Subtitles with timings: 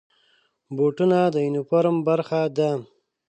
[0.75, 2.71] بوټونه د یونیفورم برخه ده.